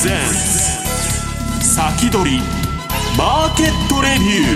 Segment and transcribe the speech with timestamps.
[0.00, 0.12] ゼン
[1.60, 2.38] ツ先取り。
[3.18, 4.54] マーケットレビュ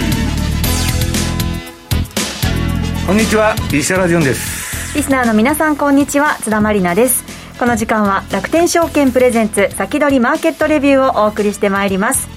[3.02, 3.06] ー。
[3.08, 3.56] こんにちは。
[3.72, 4.96] 石原潤です。
[4.96, 6.36] リスナーの皆さんこんにちは。
[6.36, 7.24] 津田まりなです。
[7.58, 12.28] この時間は楽天証券プレゼンツ先取りマーケットレビューをお送りしてまいります。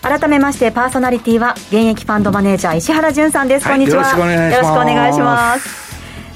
[0.00, 4.02] 改めましてパーソナリティは現役ファンドマネージャー石原潤さんです、はい、こんにちは。
[4.02, 5.68] よろしくお願いします。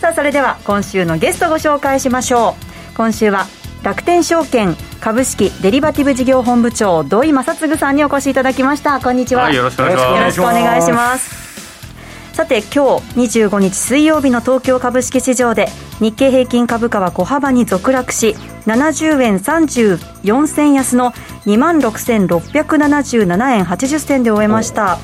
[0.01, 2.57] さあそれでは今週のゲストご紹介しましょ
[2.93, 2.97] う。
[2.97, 3.47] 今週は
[3.83, 9.01] 楽天証券株式デリバティブ事業本部長土井正嗣さんにお越しいただきました。
[9.01, 10.29] こんにちは、はい、よろしくお願
[10.79, 11.49] いします。
[12.33, 15.67] さて今日25日水曜日の東京株式市場で
[16.01, 18.37] 日経平均株価は小幅に続落し
[18.69, 21.13] 70円34銭安の
[21.47, 24.99] 2万6677円80銭で終えました。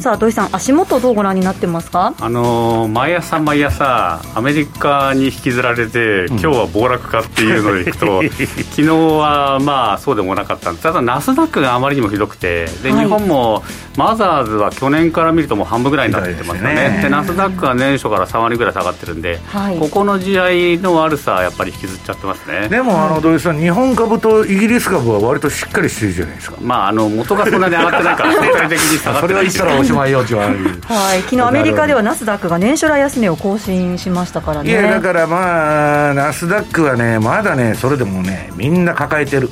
[0.00, 2.14] さあ土井さん足元どうご覧になってますか？
[2.20, 8.22] あのー、毎朝毎朝アメリカに引きずられて、今日は暴落かっていうのでいくと
[8.70, 10.84] 昨日はまあそうでもなかったんです。
[10.84, 13.64] ただナスダックがあまりにもひどくてで、はい、日本も
[13.96, 17.00] マザーズは去年から見るともう半分ぐらいになってますよね。
[17.02, 22.68] でナスダックは年初から3割ぐらい下がってるんで、はい、ここの試合の悪さやっぱり引きずっちゃってますね。
[22.68, 26.56] でもあの土井さん日本株とイギリス株は割としっかりしてるじゃないですか。
[26.60, 34.70] まああの元がそんなに上がってないから全体的に下がってそれは言ったらおしまいよははい昨日アメリカではナスダックが年初来安値を更新しましたからね。
[34.70, 39.48] いやだからまあナスダックはねまだねそれでもねみんな抱えてる。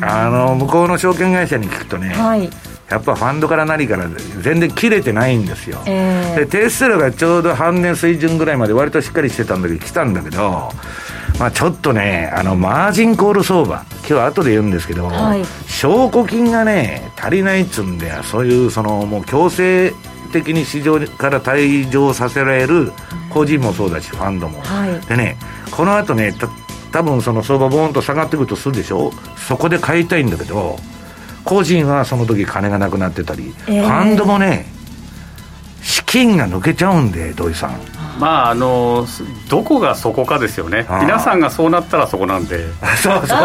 [0.00, 2.48] あの向こうの証券会社に聞くとね、はい
[2.90, 10.70] やっぱファンドから何から全然切れてないんですよ、えー、で定数がちょうど半年水準ぐらいまで割としっかりしてたんだけど来たんだけど
[11.38, 19.92] まあ、ちょっとね、あのマージンコール相場、今日は後で言うんですけど、はい、証拠金がね、足りないっつうんで、そういうそのもう強制
[20.32, 22.92] 的に市場から退場させられる
[23.30, 24.60] 個人もそうだし、ファンドも。
[24.62, 25.36] はい、でね、
[25.70, 26.48] この後ね、た
[26.90, 30.76] 多分その相場ボーンと下がってくるとするでしょ、そこで買いたいんだけど、
[31.48, 34.66] 個人はその時金がなくなってたり、えー、ファンドもね、
[35.82, 37.80] 資金が抜けちゃうんで、土井さん。
[38.18, 39.06] まああの
[39.48, 40.86] どこがそこかですよね。
[41.00, 42.66] 皆さんがそうなったらそこなんで。
[43.00, 43.38] そうそう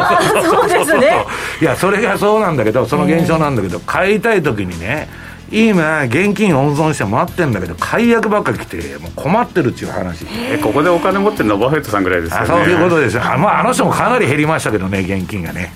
[0.43, 0.85] そうそう。
[0.85, 1.25] ですね。
[1.61, 5.07] いやそれがそうなんだけどその現象なんだけど、買いたい時にね
[5.49, 10.25] 今現金温存して待ってるんだけど解約ばっか来てもう困ってるっていう話。
[10.51, 12.47] えここでお金持ってるのはバフェットさんぐらいですよね。
[12.47, 13.17] そういうことです。
[13.21, 15.71] あ,、まあ、あの人もかなり減りましたけどね現金がね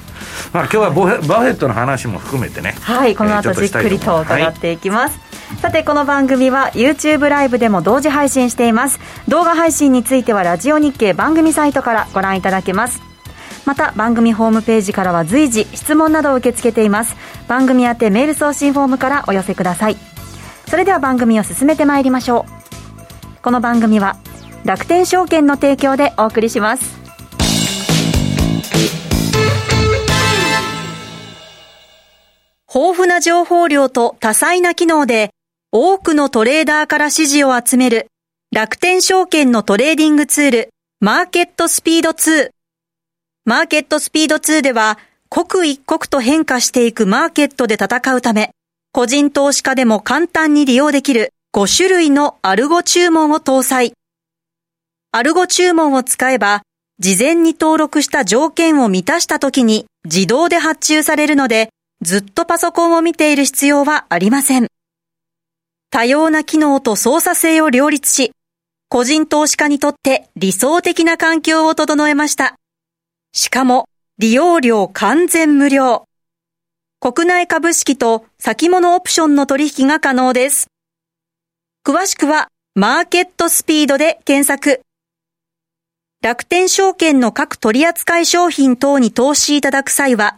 [0.54, 2.76] まあ今日はバフェットの話も含めてね。
[2.82, 5.28] はいこの後じっくりと伺っていきます、はい
[5.62, 9.00] さてこの番組は YouTube ライブでも同時配信しています。
[9.30, 13.02] 動画配信についてはラジオ日経番組サイトからご覧いただけます。
[13.66, 17.16] また番組ホームページからは随時質問などを受け付けています。
[17.48, 19.98] 番組宛てメール送信フォームからお寄せください。
[20.68, 22.46] それでは番組を進めてまいりましょ
[23.40, 24.18] うこの番組は
[24.66, 26.97] 楽天証券の提供でお送りします
[32.78, 35.32] 豊富な情報量と多彩な機能で
[35.72, 38.06] 多くのトレーダーから支持を集める
[38.52, 42.52] 楽天証券のトレーディングツール、マーケットスピード2。
[43.46, 48.52] マーケットスピード2では、刻一刻と変化していくマーケットで戦うため、
[48.92, 53.94] 個人投資家でも簡単に利用できる5種類のアルゴ注文を搭載。
[55.12, 56.62] アルゴ注文を使えば、
[57.00, 61.70] 事前に登録した条件を満たした時に自動で発注されるので、
[62.02, 64.68] ずっとパソコンを見ている必要はありません。
[65.90, 68.32] 多様な機能と操作性を両立し、
[68.90, 72.56] 個人投資家にとって理想的な環境を整えました。
[73.34, 76.06] しかも、利用料完全無料。
[77.00, 80.68] 国内株式と先物オプションの取引が可能です。
[81.86, 84.82] 詳しくは、マーケットスピードで検索。
[86.22, 90.38] 楽天証券の各取扱商品等に投資いただく際は、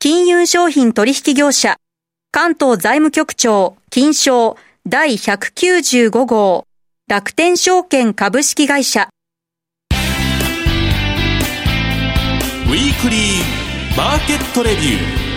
[0.00, 1.76] 金融商品取引業者
[2.30, 4.56] 関東財務局長、金賞
[4.86, 6.64] 第195号、
[7.08, 9.08] 楽天証券株式会社。
[9.90, 15.27] ウィークリーマーケットレビュー。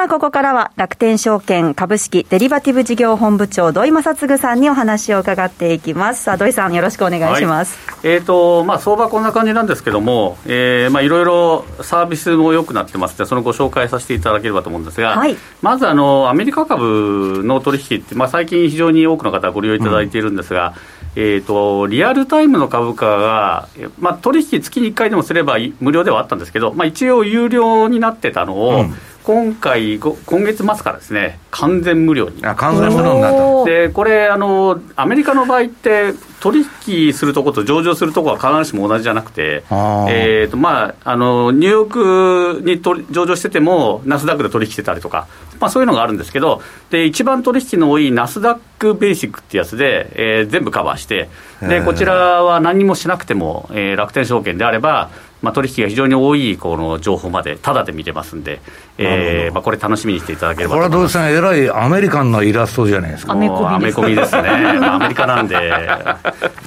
[0.00, 6.22] さあ、ここからは楽天証券株式デリバティブ事業本部長、土井正嗣さんにお話を伺っていきます。
[6.22, 7.78] さあ、土井さん、よろしくお願いします。
[7.86, 20.72] はい、えっ、ー、と、まあ、相場こんな感じなんですけども、えー、まあ、いろいろサービスも良くなってますので、そのご紹介させていただければと思うんですが、はい、まず、あの、アメリカ株の取引って、まあ、最近非常に多くの方ご利用いただいているんですが、
[21.14, 23.68] うん、えーと、リアルタイムの株価が、
[23.98, 28.94] まあ、取引月に1回でもすれば無料ではあったんですけど、まあ、一応有料になってたのを、うん
[29.24, 32.44] 今回、今月末からですね、完全無料に。
[32.44, 33.64] あ完全無料になった。
[33.64, 39.62] で、これあの、アメリカの場合って、取引するとこと上場するとこは必ずしも同じじゃなくて、
[40.08, 42.80] えーとまあ、あのニューヨークに
[43.12, 45.28] 上場してても、ナスダックで取引してたりとか、
[45.60, 51.28] まあ、そういうのがあるんですけど、で一番取引の多いナスダックベーシックってやつで、えー、全部カバーして、
[51.60, 55.10] でこちらは何もしなくても、えー、楽天証券であれば、
[55.42, 58.60] まあ、取引が非常に多いこの情報までただで見てますんで、
[58.98, 60.74] えーまあ、これ楽しみにしていただければ。
[60.74, 63.32] これはどうさん、えらいアメリカンのイラストじゃないですか？
[63.32, 63.36] ア
[63.78, 64.48] メコミですね。
[64.84, 65.56] アメリカなんで、
[65.86, 66.18] ま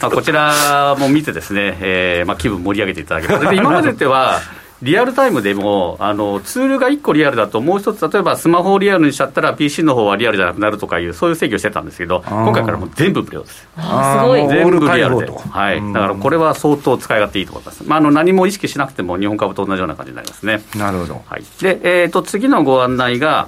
[0.02, 3.54] あ、こちらも見てですね、えーまあ、気分盛り上げていただければ。
[3.54, 4.40] 今まででは
[4.84, 13.68] リアルタイムでもあのツールが1個リアルだともう一つ例えばスマホをリアルにしちゃったら PC の方はリアルじゃなくなるとかいうそういう制御してたんですけど今回からもう全部無料です。
[13.78, 20.62] あすごい全部リアルで、はい、だからこれは相当使い勝手いいと思います、まあ、あの何も意識しなくても日本株と同じような感じになりますね。
[20.76, 23.48] なるほど、はい、で、えーと、次のご案内が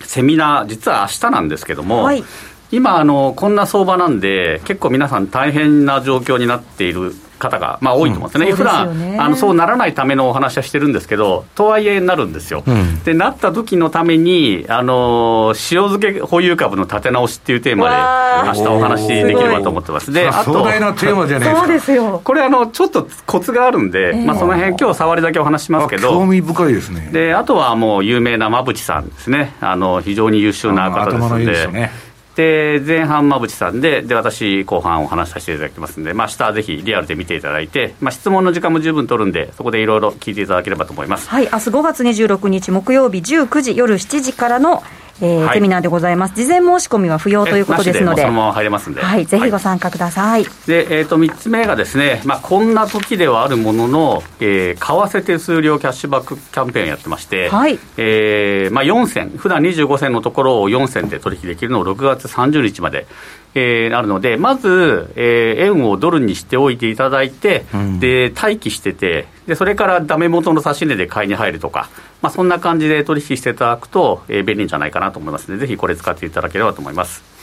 [0.00, 2.24] セミナー実は明日なんですけども、はい。
[2.70, 12.62] 今あの、こんな相場なんで、結構皆さん、大変な状況になっている方が、まあ、多いと思うんですね、うん、普段あのそうならないためのお話はしてるんですけど、とはいえなるんですよ。
[12.66, 20.12] うん、で、なった時のために、あの塩漬け保有株の立て直しっていうテーマで、明日お話しできればと思ってます。
[20.12, 21.60] で、あと、壮大なテーマじゃないですか。
[21.60, 22.20] そうですよ。
[22.22, 27.10] これあの、ちょっとコツがあるんで、えー、まあ、その辺今日触りだけお話しますけど、興味深いですね。
[27.12, 32.07] で、あとはもう有名な馬淵さんですね、あの非常に優秀な方ですので。
[32.38, 41.28] で前半馬淵さんでで私後半お話しさせていただきますんで、まあ、明日ぜひリアルで見ていただいて、まあ、質問の時間も十分取るんでそこでいろいろ聞いていただければと思います。
[41.28, 41.44] はい。
[41.46, 44.84] 明日5月26日木曜日19時夜7時からの
[45.20, 46.34] えー、はい、セミナーでございます。
[46.34, 50.44] 事前申し込みは不要ということですので、そのまま入れますんで、はい、ぜひご参加ください。
[50.44, 63.06] はい、で、えっ、ー、と三つ目がですね、まあこんな時ではあるものの、えー、為替手数料キャッシュバックキャンペーンやってまして、はい、えー、まあ4銭、普段25銭のところを4銭で取引できるのを6月30日まで。
[63.54, 71.88] えー、あるので、まず、えー、円をドルにしておいていただいて、うん、で待機しててで、それからダメ元の指値で買いに入るとか、
[72.20, 77.38] まあ、そんな感じで取引していただくと、えー、便利じゃないかなと思いますので、ぜひこれ使っていただければと思います。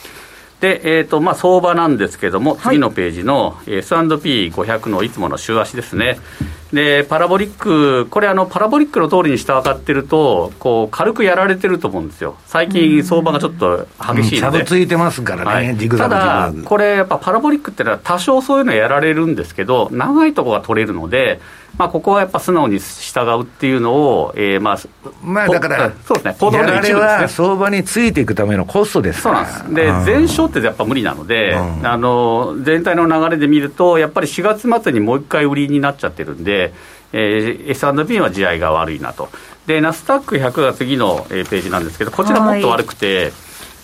[0.59, 6.17] で、えーとまあ、相場なんですけれども、次のページの S&P500 のいつもの週足ですね、
[6.71, 21.41] でパラボリック、これあの、パラボリックの通りに下かってると、こう軽くやられてると思うんですよ、最近、相場がちょっと激しいので、うん、ついてますからね、はい、ただ、これ、やっぱパラボリックっていうのは、多少そういうのやられるんですけど、長いところが取れるので、
[21.77, 24.77] まあ、ここはやっぱ素直に従うっていうのを、えー、まあ、
[25.21, 27.27] まあだから、そうですね、ポートフォリオの一部ですね。
[27.27, 30.05] 相場についていくためのコストですそうなんです。
[30.05, 36.73] で、全勝ってやっぱ無理なので、うん、あの、全体の流れで見ると、やっぱり4月末にもう一回売りになっちゃってるんで、
[37.11, 39.29] えー、S&P は地合いが悪いなと。
[39.67, 43.33] で、ナスタック100が次のページなんですけど、こちらもっと悪くて、はい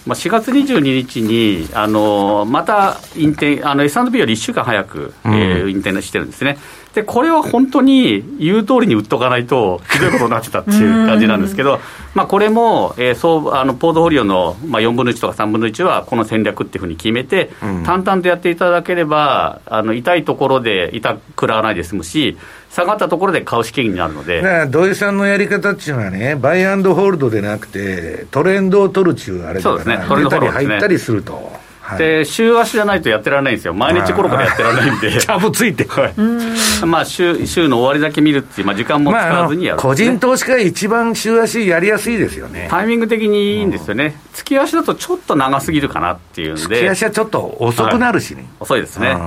[0.05, 6.57] まあ、4月22日に、あのまた引転、あの S&P より1週間早く、えー、引転してるんですね。
[6.93, 11.79] で、これは本当に言う通りに売っとかないと、ひどいことになってたっていう感じなんですけど、
[12.13, 17.49] まあこれも、えー、そうあのポートフォリオの、まあ、4分の1とか3分の1はこの戦略っていうふうに決めて、
[17.85, 22.37] 淡々とやっていただければ、あの痛いところで痛く食らわないで済むし、
[22.69, 24.67] 下がったところで買う資金になるので。
[24.69, 31.60] 土井さんのやり方っていうのはね、バイアンドホールドでなくて、トレンドを取るっちゅうあれとか、ね、出たり入ったりすると。
[31.97, 42.67] で週足じゃないとやってられないんですよ、毎日コロコロやってられないんで、チャブついて、はい、まあ週、週の終わりだけ見るっていう、まあ、時間も使わずにやる、ね、個人投資家が一番週足やりやすいですよね。
[42.69, 49.17] タイミング的にいいんですよね、月足だとちょっと長すぎるかなっていうんで、月足はちょっと遅くなるしね、はい、遅いですね。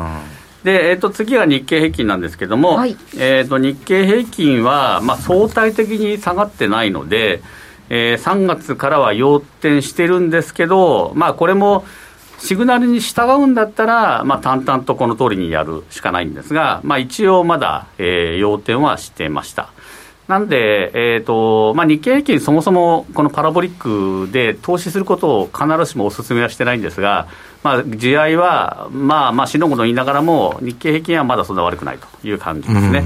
[0.65, 7.43] で、えー、と次は日経平均なんですけども、はい、えー、と日経平均は、まあ、相対的に下がってないので、
[7.91, 11.85] えー、3月からは要点してるんですけど、まあ、これも
[12.39, 19.71] シグナルに従うんだったら、まあ、淡々とこの通りにやるしかないんですが、まあ、一応まだ、えー、要点はしてました。
[20.29, 27.29] なんで、えーとまあ、日経平均、そもそもこのパラボリックで投資することを必ずしもお勧めはしてないんですが、
[27.63, 33.05] まあ、地合いは、まあまあ、しのごの言いながらも、日経平均はまだそんな悪くないという感じですね。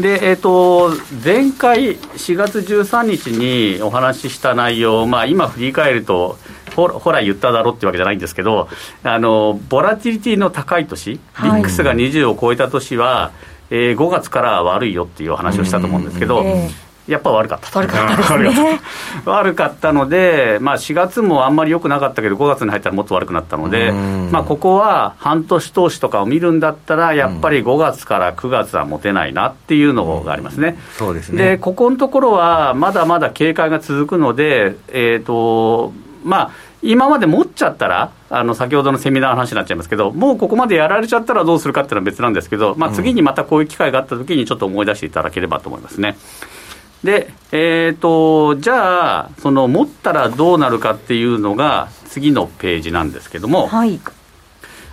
[0.00, 0.90] で、えーと、
[1.22, 6.38] 前回4月13日にお話しした内容、まあ、今振り返ると
[6.74, 8.68] ほほら言っただろってわけじゃないんですけど
[9.02, 13.32] あのボラティリティの高い年、はい、ビックスが20を超えた年は、
[13.70, 17.78] えー、5月から悪いよっていう話をしたと思うんですけど、えーやっぱ悪かった。
[17.80, 18.50] 悪かったね。
[19.26, 19.92] 悪かった。
[19.92, 23.92] ので、まあ、4月もあんまり良くなかったけど5月に入ったらもっと悪くなったので、
[24.30, 30.78] まあ、ここは半年投資とかを見るんだったらやっぱり5月から9月は持てないなっていうのがありますね。
[30.92, 31.44] そうですね。
[31.44, 35.92] でここのところはまだまだ警戒が続くので、えーと
[36.24, 36.50] まあ、
[36.82, 46.16] 今まで持っちゃったら、あの先ほどのセミナーの話になっちゃいますけど、もうここまでやられちゃったらどうするかっていうのは別なんですけど、まあ、次にまたこういう機会があったときに、ちょっと思い出していただければと思いますね。
[47.04, 53.98] で、えーと、じゃあ、その持ったらどうなるかっていうのが、次のページなんですけども、はい、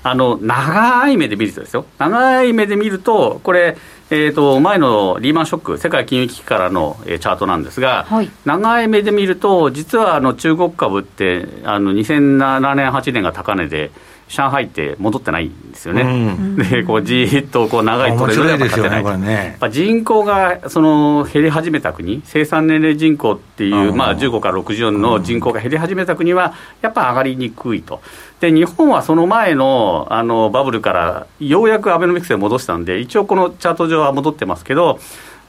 [0.04, 3.78] あの長い目で見るとですよ、長い目で見ると、これ、
[4.12, 13.92] えーと、前のリーマンショック、世界金融危機からの、えー、チャートなんですが、はい、長い目で見ると、実はあの中国株ってあの2007年、8年が高値で、
[14.30, 28.02] 上海って戻ってないんですよね、うん、でこうじーっとこう長いトレードで勝ってない、ねね、人口がその減り始めた国、生産年齢人口っていう、まあ、15から64の人口が減り始めた国は、やっぱ上がりにくいと。
[28.40, 35.00] で日本はその前のあのバブルからようやくアベノミクスで戻したんで、一応このチャート上は戻ってますけど、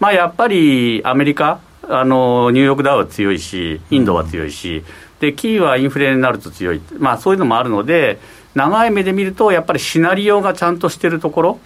[0.01, 4.83] まあ、やっぱりアメリカ、あのニューヨークダウは強いし、インドは強いし、
[5.21, 8.19] でキーはインフレになると強い、まあ、そういうのもあるので、
[8.55, 11.61] 長い目で見ると、やっぱりシナリオがちゃんとしてるところ、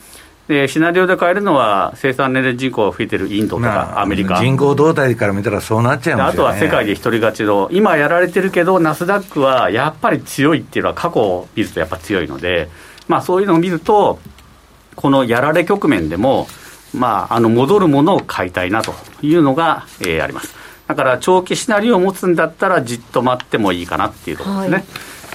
[0.49, 4.39] でシナリオで変えるのは、生産年齢人口が増えてるインドとかアメリカ。
[4.41, 12.69] 人口動態から見たらそうなっちゃいますよ、ね、あとは世界で一人勝ちの、今やられてるけど、ナスダックはやっぱり強いっていうのは、過去を見るとやっぱ強いので、
[13.09, 14.19] まあ、そういうのを見ると、
[14.97, 16.47] このやられ局面でも、
[16.93, 20.55] まあ、あの戻るものを買いたいなというのが、えー、あります。
[20.87, 24.77] だから長期シナリオを持つんだったら、じっと待ってもいいかなっていうところですね。
[24.77, 24.85] はい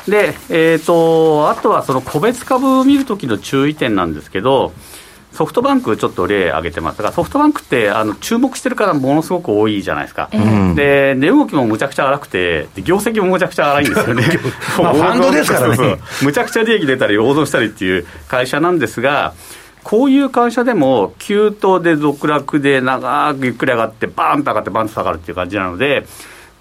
[0.08, 4.74] で、えーと、あとはその個別株を見るときの注意点なんですけど、
[5.40, 7.02] ソフトバンク、ちょっと例挙げてます。
[7.02, 14.24] が、ソフトバンクってあの注目してる方、ものすごく多いじゃないですか、うん、で値動きもむちゃくちゃ荒くて、業績もむちゃくちゃ荒いんですよね、
[14.84, 15.76] まあ、ファ ンドですからね。
[15.78, 19.32] そうそうむちゃくちゃ利益出たり、応存したりっていう会社なんですが、
[19.84, 26.06] こういう会社でも、急騰で続落で長くゆっくり上がって、バーンと上がって、バーンと下がるっていう感じなので、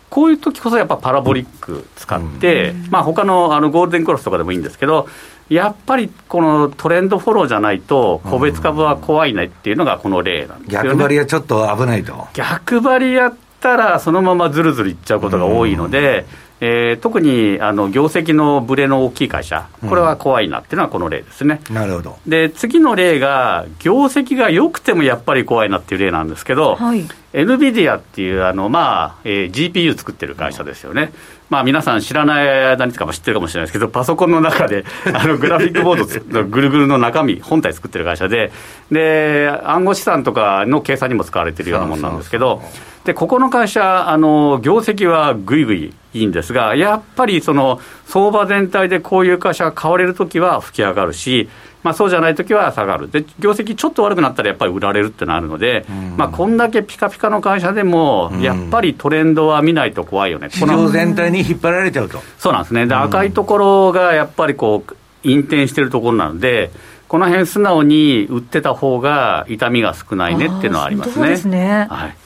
[0.08, 5.08] こういう時こそやっぱパラボリック使って、うん、まあ他のあのゴールデンクロスとかでもいいんですけど、
[5.48, 12.28] やっぱりこのトレンドフォローじゃないと、個別株は怖いねっていうのがこの例なんですよ、ね、逆張りはちょっと危ないと。
[12.34, 21.60] 逆張りやったら、そのままずるずるいっちゃうことが多いので、うんえー、特にあの業績のぶれの大きい会社、これは怖いなっていうのはこの例ですね。
[21.68, 31.12] うん、なるほどで次の例が、業績が良くてもやっぱり怖いなっていう例なんですけど、はい、NVIDIA っていうあの、まあえー、GPU 作ってる会社ですよね。
[31.48, 34.84] まあ、皆さん知らない間につかも知ってるかもしれないですけど、パソコンの中で
[35.14, 38.50] あのグラフィックボードぐるぐるの中身、本体作ってる会社で、
[38.90, 42.48] で暗号資産とかの計算にも使われてるようなものなんですけど。
[42.48, 51.48] そうそうそうでここの会社、あの業績はぐいぐいいいんですが、やっぱりその相場全体でこういう会社が買われるときは吹き上がるし、
[51.82, 53.10] まあ、そうじゃないときは下がる。
[53.10, 55.86] で、業績ちょっと悪くなったらやっぱり売られるってなるので、
[56.18, 62.20] まあ、こんだけピカピカの会社でも、やっぱりトレンドは見ないと怖いよね、市場全体に引っ張られちゃうと。
[62.36, 66.70] そうなんですね、で赤いところがやっぱりこう、引転してるところなので、
[67.08, 71.36] この辺素直に売ってた方が痛みが少ないねっていうのはありますね。
[71.38, 71.86] すね。
[71.88, 72.16] はい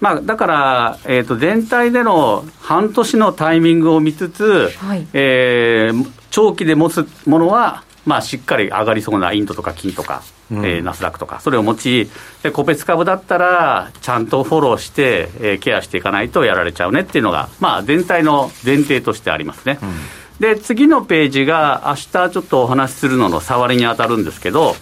[0.00, 12.10] まあ、だから、えー、と全体での半年のタイミングを見つつ、はい、えー、長期で持つものは、まあ、しっかり上がりそうなインドとか金とか、うん、えー、ナスダックとか、それを持ち、
[12.42, 19.78] で個別株だったら、ちゃんとフォローして、えー、ケアしていかないとやられちゃうねっていうのが、まあ、全体の前提としてありますね。
[19.82, 19.94] うん、
[20.40, 24.76] で次のページが、明日ちょっとお話しするのの触りに当たるんですけど、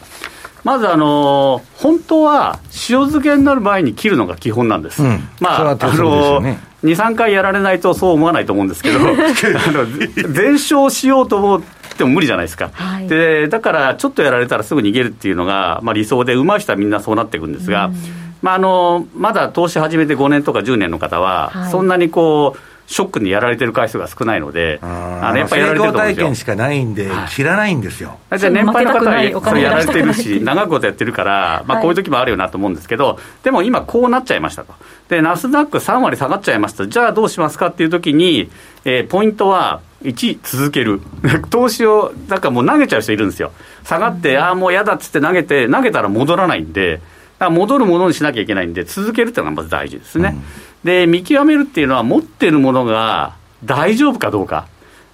[0.65, 2.59] まず、あの本当は
[2.91, 5.03] 塩漬けになる前に切るのが基本なんです。
[5.03, 9.03] うん、まあ、あの2、3回やられないとそう思わないと思うんですけど、あ
[9.73, 9.87] の
[10.33, 11.63] 全勝しようと思っ
[11.97, 17.91] ても無理じゃないですか、はい、でだからちょっとやられたらすぐ逃げるっていうのが、まあ、理想で、うまい人はみんなそうなっていくんですが、
[18.43, 26.25] まあ、あのまだ投資始めて5年とか10年の方は、そんなにこう、ショックにやられてる回数が少ないので、あのやっぱりやられてると思うんですよ。
[26.25, 28.19] 体験しかないんで、知らないんですよ。
[28.35, 34.73] じゃ年配の方はそれやられてるし、 長いことやってるから、まあ、こういう時もあるよなと思うんですけど、でも今、こうなっちゃいましたと。
[35.11, 38.51] で、ナスダック3割下がっちゃいました、じゃあどうしますかっていう時に、
[38.87, 41.03] えー、ポイントは、1、続ける。
[41.51, 43.53] 投資を、だからもう投げちゃう人いるんですよ。
[43.85, 47.01] 下がって、ああ、もう嫌だっつって投げて、投げたら戻らないんで、ら
[47.41, 50.35] 戻るものにしなきゃいけないんで、続けるっていうのがまず大事ですね。
[50.37, 50.43] うん、
[50.85, 54.67] で、見極めるっていうのは、持ってるものが大丈夫かどうか。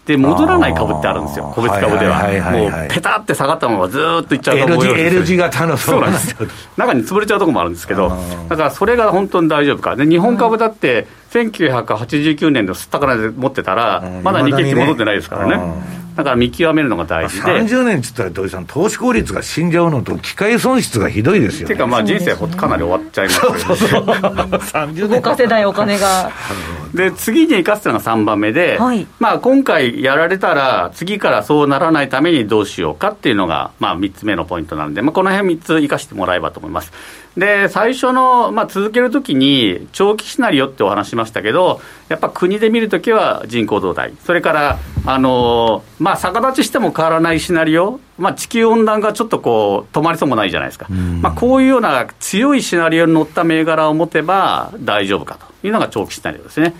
[0.06, 2.28] で戻らない株ってあるんですよ、個別株では。
[2.52, 6.46] もう、ペタって下がったままずっといっちゃうと L 字型のそうなんですよ。
[6.76, 8.14] 中に潰れちゃうところもあるんですけど、
[8.50, 9.96] だからそれが本当に大丈夫か。
[9.96, 16.04] で、日本株だって、1989年のすったからで持ってたら、まだ日経って戻ってないですからね。
[16.14, 17.42] だから見極めるのが大事で。
[17.42, 21.66] 30年って言ったら、土井さん、投資効率が死んじゃうのと、機械損失がひどいですよ、ね。
[21.66, 25.08] ていうか、まあ、人生かなり終わっちゃいますよね。
[25.08, 26.30] 動かせないお金が。
[26.94, 36.92] で、次に生かすのが3番目で、はい、まあ、今回やられたら、次からそうならないためにどうしようかっていうのが、まあ、3つ目のポイントなんで、まあ、この辺3つ生かしてもらえばと思います。
[37.36, 55.54] で最初の、まあ、続けるときに、長期シナリオってお話しましたけど、やっぱ国で見るときは人口動態、それから、あのまあ、逆立ちしても変わらないシナリオ、まあ、地球温暖化ちょっとこう止まりそうもないじゃないですか、まあ、こういうような強いシナリオに乗った銘柄を持てば大丈夫かと。
[55.66, 56.74] いうのが長期シナリオですね。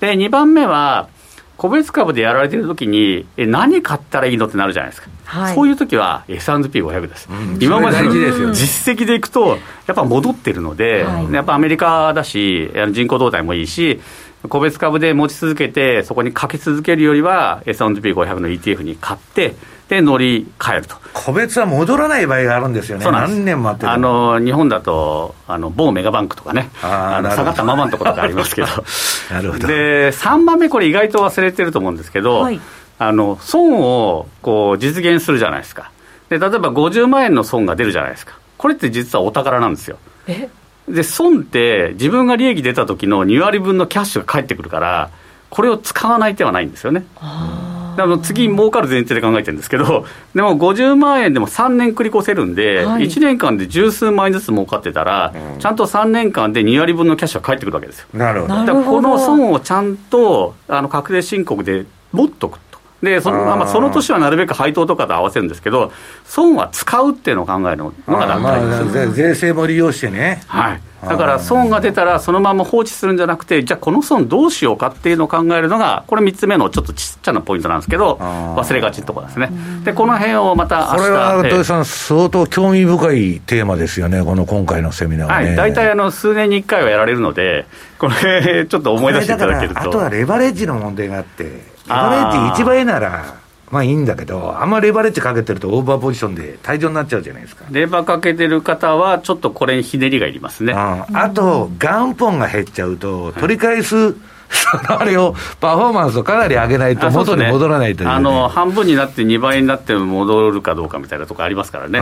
[0.00, 1.08] で2番目は
[1.56, 8.10] 個別株でやられてるときに、え何買ったらいいのってなるじゃないですか、はい、そういうときは S&P500 です、うん、今までの
[8.52, 14.00] 実績でいくと、やっぱ戻ってるので、はい、やっぱアメリカだし、人口動態もいいし、
[14.48, 19.54] 個別株で持ち続けて、そこにかけ続けるよりは、S&P500 の ETF に買って、
[19.88, 20.96] で乗り換えると。
[21.12, 28.68] 個別は戻らない場合があるんですよね、何年待ってあの日本だとあの某メガバンクとかね、あの下がったままのところとかありますけど、
[29.30, 29.66] なるほど。
[29.66, 32.60] で3番目、これ、意外と忘れてると思うんですけど、はい、
[33.02, 35.90] あの損をこう実現するじゃないですか。
[36.28, 39.98] で、例えば50万円の損が出るじゃないですか、これって実はお宝なんですよ。
[40.26, 40.50] え？
[40.86, 45.10] で損って自分が利益出た時の2割分のキャッシュが返ってくるから
[45.48, 47.06] これを使わない手はないんですよね。
[47.20, 58.06] あの次、儲かる前提で考えてるんですけど、 でも50万円でも3年繰り越せるんで、はい、1年間で十数万円ずつ儲かってたら、うん、ちゃんと3年間で2割分のキャッシュが返ってくるわけですよ。
[58.12, 58.54] なるほど。
[58.54, 62.58] だからこの損をちゃんとあの確定申告で持っとく
[63.02, 65.92] でそのまあ、その年はなるべく配当とかと合わせるんですけど、
[66.24, 70.42] 損は使うっていうのを考えるのが大事です、税制も利用してね。
[70.46, 70.80] はい。
[71.02, 79.50] だから損が出たら、そのまま放置するんじゃなくて、じゃあ、この損どうしようかっていうのを考えるのが、これ3つ目のちょっとちっちゃなポイントなんですけど、忘れがちなところですね。
[79.82, 87.64] で、この辺をまたこれは土井さん、相当興味深いテーマですよね、この今回のセミナーは、ね、はい、大体あの数年に1回はやられるので、
[87.98, 89.80] これ、ちょっと思い出していただけると。
[89.80, 91.50] あとはレバレッジの問題があって、レ
[91.90, 97.64] バレッジ1倍なら、まあいいんだけど、あんまレバレッジかけてるとオーバーポジションで退場になっちゃうじゃないですか。
[97.70, 100.72] レバーかけてる方は、ちょっとこれにひねりがいりますね。
[100.74, 104.14] ああと、元本が減っちゃうと、取り返す、はい、
[104.50, 112.00] そのあれを、パフォーマンスをかなり上げないと、元に戻らないという、ね、あの半分になって2倍になって戻るかどうかみたいなところありますからね、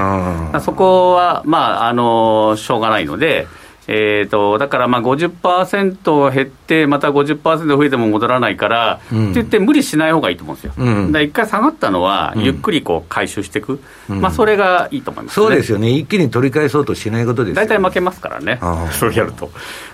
[0.60, 3.46] そこは、まああの、しょうがないので。
[3.90, 18.60] えーと、だからまあ50%減って、また50%増えても戻らないから、うん、って言って、無理しない方がいいと思うんですよ、うん、だ一回下がったのは、ゆっくりこう回収していく、うん、まあ、それがいいと思います、ね、そうですよね、一気に取り返そうとしないことです、大体負けますからね、
[18.92, 19.50] そうやると。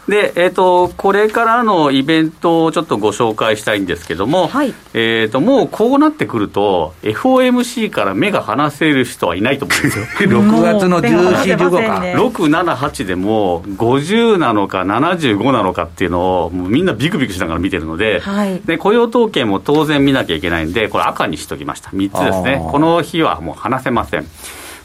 [0.08, 10.04] で、えーと、これからのイベントをちょっとご紹介したいんですけども、はい、えーと、もうこうなってくると、FOMC から目が離せる人はいないと思うんですよ。
[10.28, 12.00] 6月の14、15か。
[12.02, 24.26] 6、7、8でも、50なのか75なのかっていうのを、もうみんなビクビクしながら見てるので、はい、で雇用統計も当然見なきゃいけないんで、これ、赤にしときました、3つですね、この日はもう話せません。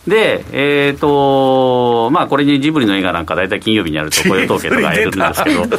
[0.10, 5.64] で、えーとまあ、これにジブリの映画なんか、大体金曜日にやると雇用統計とかやるんですけど、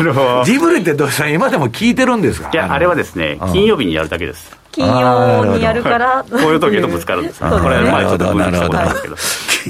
[0.00, 2.50] あのジブリってどうした今でも聞いてるんですか？
[2.52, 4.56] いや、あれはですね、金曜日にやるだけです。
[4.72, 9.16] 金曜にやるから、雇用統計とぶつかるんです、これはまあちょっと分析したことなんですけど。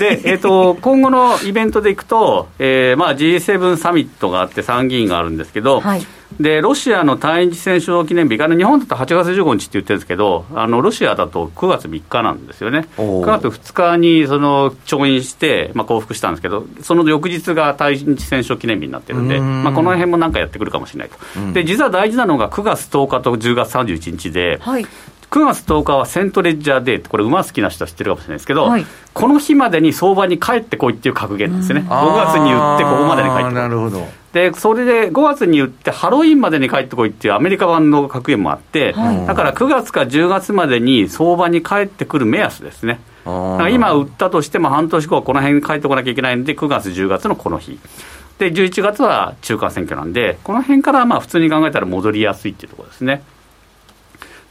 [0.09, 6.05] で、えーと、今後のイベントでいくと、えーまあ、G7 サミットがあって、参議院があるんですけど、はい、
[6.40, 19.64] でロシアの対日戦勝記念日、あの日本だと8月15日って言ってるんですけど、あのロシアだと9月3日なんですよね、9月2日にその調印して、まあ、降伏したんですけど、その翌日が対日戦勝記念日になってるんで、ん。
[19.64, 24.87] まあ、この辺もなんかやってくるかもしれないと、で実は大事なのが9月10日と10月31日で、はい、
[25.31, 33.55] 9月10日はセントレッジャーデーこれ、馬好きな人は知ってるかもしれないですけど、はい、この日までに相場に帰ってこいっていう格言ですね、5月に売って、ここまでに帰ってこい。
[33.55, 43.01] なるほどでそれで5月に売って、ハロウィンまでに帰ってこいっていうアメリカ版の格言もあって、はい、だから9月か10月までに相場に帰ってくる目安ですね。
[43.25, 47.79] 今売ったとしても半年後はこの辺に帰ってこなきゃいけないんで、9月、10月のこの日。
[48.39, 53.23] で、11月は中間選挙なんで、この辺からまあ普通に考えたら戻りやすいっていうところですね。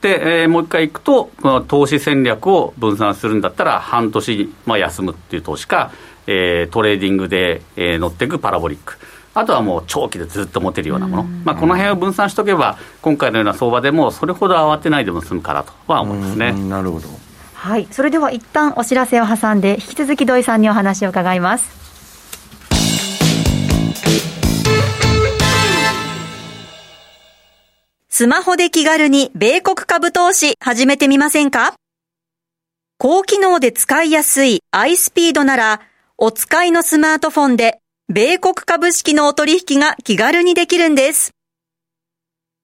[0.01, 5.91] で、えー、もう一回いくと、この投資戦略を分散するんだったら、半年、まあ、休むっていう投資か、
[6.27, 8.97] えー、トレーディングで、えー、乗っていくパラボリック。
[9.33, 16.53] あとはもう長期でずっと持てるようなもの、まあ、この辺を分散しておけば、今回のような相場でも、それほど慌てないでも済むからとは思いますね。
[16.53, 17.07] なるほど
[17.53, 21.84] はい、それでは一旦お知らせを挟んで、引き続き土井さんにお話を伺います。
[28.17, 31.73] スマホで気軽に米国株投資始めてみませんか？
[32.97, 35.81] 高機能で使いやすい iSpeed なら、
[36.17, 41.31] お使いのスマートフォンで米国株式のお取引が気軽にできるんです。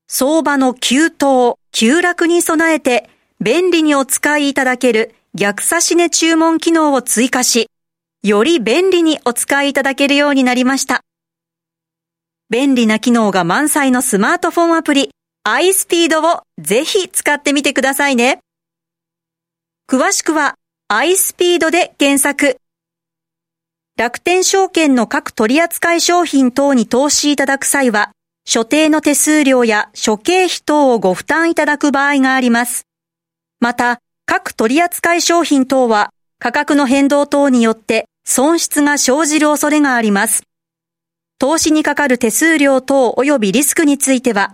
[0.07, 3.09] 相場の急騰、急落に備えて
[3.41, 7.67] 便利にお使いいただける逆差し値注文機能を追加し、
[8.23, 11.01] より便利にお使いいただけるようになりました。
[12.49, 15.11] 便利な機能が満載のスマートフォンアプリ
[15.43, 18.41] iSpeed をぜひ使ってみてくださいね。
[19.89, 20.53] 詳しくは
[20.87, 22.57] iSpeed で検索。
[23.97, 28.11] 楽天証券の各取扱商品等に投資いただく際は、
[28.45, 32.85] 所定の手数料や諸経費等をご負担いただく場合があります。
[33.59, 40.43] また、各取扱商品等は価格の変動等によって損失が生じる恐れがあります。
[41.39, 44.53] 投資にかかる手数料等及びリスクについては、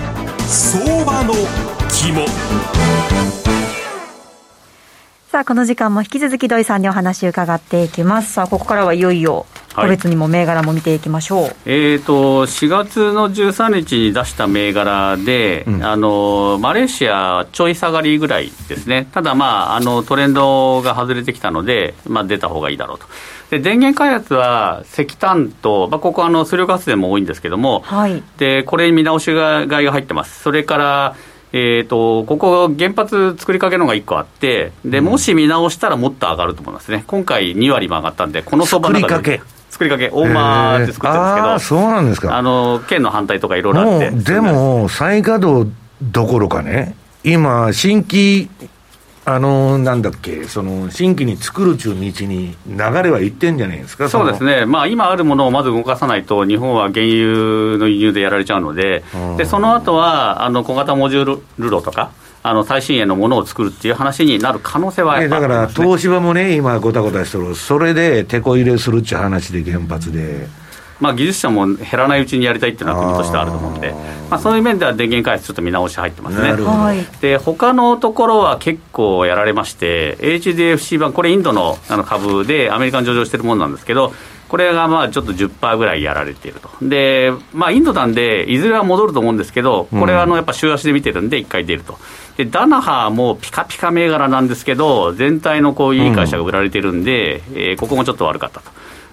[0.47, 1.33] 相場の
[1.89, 2.25] 肝。
[5.31, 8.33] さあ、この時間も引き続き土井さんにお話を伺っていきます。
[8.33, 11.41] さあ、ここからはいよいよ、個別にも銘柄も見ていきましょう。
[11.43, 23.05] はい、えーと、4月の13日に出した銘柄で、うん、あのマレーシア、ちょい下がりぐらいですね、ただ、まあ、あのトレンドが外れてきたので、まあ、出た方がいいだろうと。
[23.51, 30.41] で電源開発は石炭と、まあ、ここあの水力発電も多いんですけども、はい、でこれに見直しがが入ってます。
[30.41, 31.15] それから
[31.53, 39.41] えーと、ここ、原発作りかけのが1個あって、でもし見直したらもっと上がると思いますね、今回2割も上がったんで、この相場の中で。
[39.69, 44.11] 作りかけ、大間で作ってるんですけど、あそうなんですかあの県の反対とかいろいろあって。
[44.11, 45.69] でも、再稼働
[46.01, 48.49] どころかね、今、新規
[49.23, 54.09] あのなんだっけ、その新規に作るちゅう道に流れはいってんじゃないですか？
[54.09, 59.03] そうですね、まあ、今あるものをまず動かさないと、日本は原油の輸入でやられちゃうので、
[59.37, 70.47] でその後はあの小型モジュール炉とか、あの最新鋭のものを作るっていう話になる可能性は、ね、だから、東芝もね、今、ごたごたしてる、それでてこ入れするっていう話で、原発で。
[71.01, 73.91] まあ、技術者も減らないうちにやりたいっていうのは国としてあると思うので、
[74.29, 76.53] まあ、そういう面では電源開発、ちょっと見直し入ってますね。
[77.19, 84.13] で他のところは結構やられまして、HDFC 版、これ、インドのあの株でアメリカに上場してるものなんですけど、
[84.47, 91.97] これがまあちょっと10%ぐらいやられていると、でまあ、インドなんで、いずれは戻ると思うんですけど、これはあのやっぱ週足で見てるんで、1回出ると。
[92.37, 98.71] でダナハもピカピカ銘柄なんですけど、全体のこういい会社が売られてるんで、うん、えー、ここもちょっと悪かったと。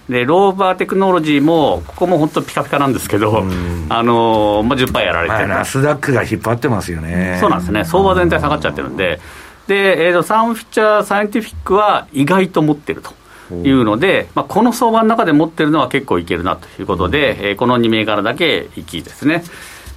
[0.09, 3.43] でローバーテクノロジーも、ここも本当、ピカピカなんですけど、
[3.89, 7.37] あのまあ、10%やられてる、ナスダックが引っ張ってますよね。
[7.39, 9.19] そうなんですね、相場全体下がっちゃってるんで、
[9.67, 13.17] でえーと、サンフィッチャーサイエンティフィックは意外と持ってると。
[13.63, 19.43] いうので、まあ、この相場の中で持ってるのは結構いけるなということで、えー、この2銘柄だけいきですね。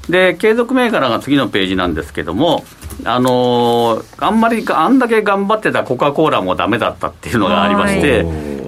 [0.08, 2.64] で継続銘柄が次のページなんですけども、
[3.04, 8.24] あのー、あんまりあんだけ頑張ってたコカ・コーラもだめだったっていうのがありまして、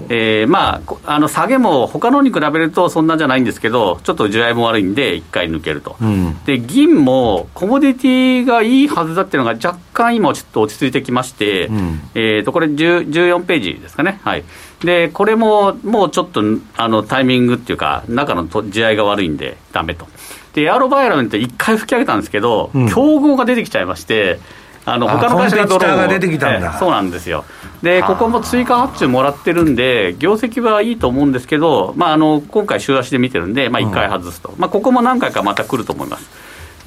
[0.09, 14.43] えー、まあ、あの下げも他のに比べるとそんなじゃないんですけど、ちょっと地合いも悪いんで、1回抜けると、うん、で銀もコモディティがいいはずだっていうのが、若干今、ちょっと落ち着いてきまして、うん、えー、とこれ14ページですかね、はい、
[14.83, 16.41] でこれももうちょっと
[16.77, 20.07] あのタイミングっていうか、中の地合いが悪いんで、だめと。
[20.53, 24.39] で、エアロバイラルって1回吹き上げたんですけど、うん、競合が出てきちゃいまして、
[24.85, 27.43] あの他の会社がドローンが出てきたんだ、そうなんですよ。
[27.85, 36.27] で、ここも追加発注もらってるんで、業績はいいと思うんですけど、まあ、あの今回、週足で見てるんで、まあ、1回外すと、うん、まあ、ここも何回かまた来ると思います。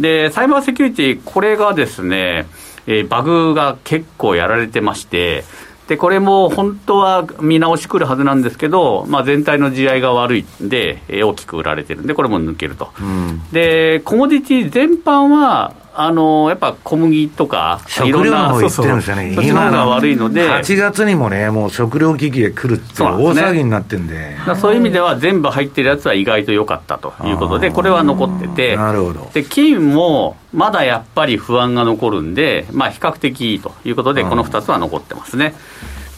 [0.01, 2.49] で、サイバーセキュリティ、これがですね、
[2.89, 5.45] えー、バグが結構やられてまして、
[5.87, 29.29] でこれも本当は見直しくるはずなんですけど、まあ、全体の地合いが悪いんで、えー、大きく売られてるんで、これも抜けると、うん、でコモディティ全般はあのやっぱ小麦とか、食料の方言ってるんですよね、そ今が悪いので、8月にもね、もう食料危機で来るって大騒ぎになってんで、そう、ね,、そういう意味では、全部入ってるやつは意外と良かったということで、これは残ってて、なるほど。
[29.35, 35.57] で金もまだやっぱり不安が残るんで、まあ、比較的いいということで、この2つは残ってますね。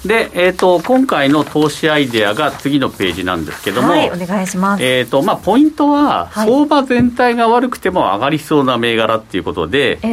[0.04, 10.08] で、えーと、今回の投資アイデアが次のページなんですけども、はい、お願いします、えーとまあ、ポイントは、相場全体が悪くても上がりそうな銘柄っていうことで、えー、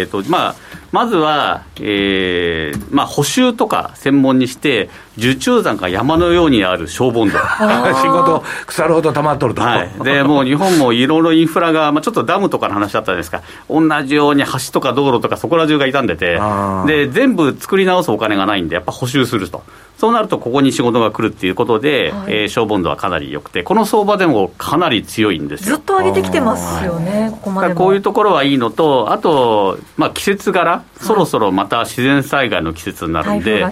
[0.00, 0.54] えーとまあ、
[0.92, 7.42] まずは、えーまあ、補修とか専門にして、受注残が山のようにある消防団
[8.02, 16.38] 仕事、腐るほど溜まっとると、はい、でもう日本もいろいろインフラが、まあ、ちょっとダムとかの話だったじゃないですか、同じように橋とか道路とかそこら中が傷んでて、
[16.86, 19.64] で全部作り直すお金がないんで、やっぱ補修すると。
[19.98, 25.76] そうなると、ここに仕事が来るっていうことで、はい、えー、小ボンドはかなり良くて、この相場でもかなり強いんですよ。
[25.76, 33.66] ずっと上げてきてますよね、ここまでこういうところはいいのと、あと、まあ、季節柄、そろそろまた自然災害の季節になるんで、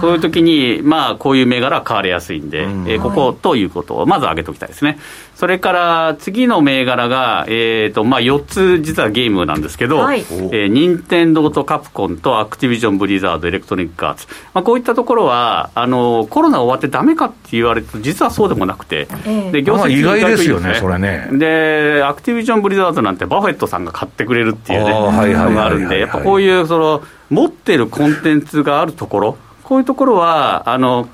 [0.00, 4.98] こういう時にまあこういう銘柄は買われやすいんで、うん、えー、ここということをまず挙げておきたいですね。
[5.34, 21.28] それから次の銘柄が、えーとまあ、4つ実はゲームなんですけど、はい、えー、任天堂とカプコンとアクティビジョン・ブリザード、エレクトロニック・アーツ、まあ、こういったところはあのコロナ終わってだめかって言われると実はそうでもなくて、えー、で業績意外ですよね、それね。
[21.32, 25.10] で、アクティビジョン・ブリザードなんてバフェットさんが買ってくれるっていうね、の
[25.52, 31.08] があるんで、やっぱこういうその持ってるコンテンツがあるところ、こういうところは、あの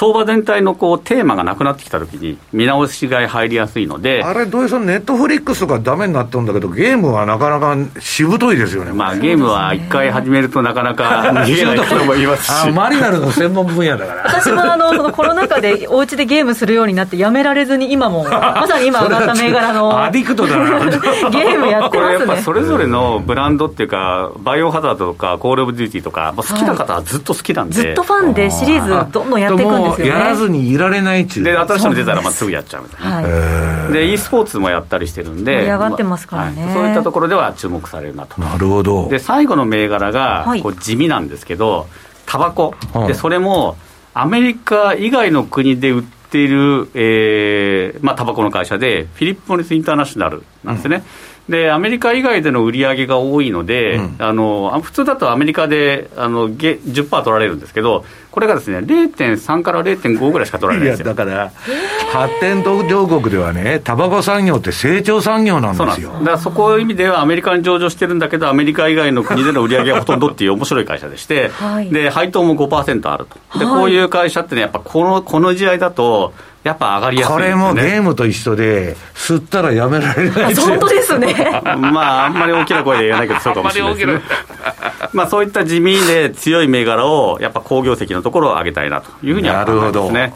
[0.00, 14.22] 相場全体のこうテーマがなくなってきたときに、見直しが入りやすいので、あれ、土井さん、ネットフリックスがだめになったんだけど、ゲームはなかなかしぶといですよね、まあ、ゲームは一回始めるとなかなか逃げない人もいますし、 マリナルの専門分野だから。
[14.24, 31.44] 私もあのそのコロナ禍でお家でゲームするようになって、やめられずに、今も、まさに今上がった銘柄の addict だなゲームやってます、ね、これやっぱそれぞれのブランドっていうか、バイオハザードとか、コール・オブ・デューティーとか、好きな方はずっと好きなんで、ずっとファンでシリーズどんどんやっていくんですやらずにいられないっちゅう。
[31.44, 32.44] で新しいの出たらまあす。
[32.44, 38.40] ぐやっちゃうみたいな、はい、で e スポーツもやったりしてるんで盛り上がってますからね、はい、そういったところでは注目されるなと。
[38.40, 39.08] なるほど。
[39.08, 41.86] で最後の銘柄がこう地味なんですけど
[42.26, 42.74] タバコ。
[43.06, 43.76] でそれも
[44.14, 51.02] アメリカ以外の国で売っている、えーまあ、タバコの会社でフィリップ・モリス・インターナショナルなんですね、うん
[51.50, 61.12] でアメリカ以外での売り上げが多いので、うん、あの普通だとアメリカであの10%取られるんですけど、これがですね0.3から0.5ぐらいしか取られないですよ。
[61.12, 61.50] だから、
[62.12, 66.12] 発展途上国ではね、タバコ産業って成長産業なんですよ。
[66.12, 76.32] だからそこいう意味では、アメリカに上場してるんだけど、アメリカ以外の国での売り上げがほとんどっていう面白い会社でして、はい、で配当も5%あると、でこういう会社ってね、やっぱこのこの時代だと、
[76.62, 81.34] やっぱ上がりやすい、ね、これもゲームと一緒で、吸ったらやめられない本当ですね。
[81.64, 84.20] まあ、あんまり大きな声で言わないけど、そうかもしれないですね。
[85.12, 90.34] まあ、そういった地味で強い銘柄を、やっぱ好業績のところを上げたいなというふうには考えますね。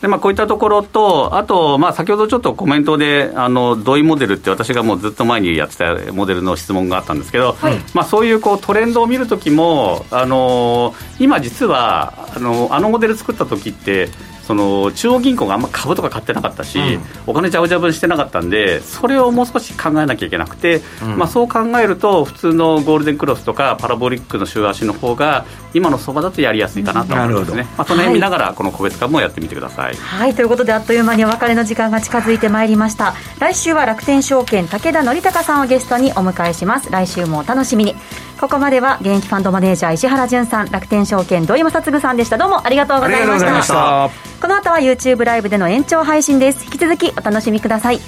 [0.00, 14.10] でまあ、こういったところと、あと、まあ、先ほどちょっとコメントで、あの同意モデルって私がもうずっと前にやってたモデルの質問があったんですけど、はい、まあ、そういうこうトレンドを見るときも、あの今実はあの、あのモデル作った時って、
[14.46, 30.34] その中央銀行があんま株とか買ってなかったし、うん、お金じゃぶじゃぶにしてなかったんで、それをもう少し考えなきゃいけなくて、うん、まあ、そう考えると、普通のゴールデンクロスとかパラボリックの週足の方が、今の相場だとやりやすいかなと思いますね、まあ、その辺見ながら、この個別株もやってみてください、はい。
[30.34, 33.14] ということで、あっという間にお別れの時間が近づいてまいりました。
[33.40, 36.90] 来週は楽天証券、武田則孝さんをゲストにお迎えします。
[36.90, 37.96] 来週もお楽しみに。
[38.40, 42.36] ここまでは現役ファンドマネージャー石原潤さん楽天証券土井正嗣さんでした。
[42.36, 44.10] どうもありがとうございました。
[44.40, 46.64] この後は YouTube ライブでの延長配信です。
[46.64, 48.00] 引き続きお楽しみください。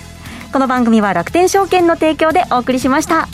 [0.52, 3.26] この番組は楽天証券の提供でお送りしました。